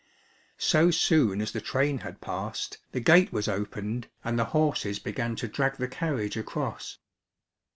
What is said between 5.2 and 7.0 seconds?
to drag the carriage across.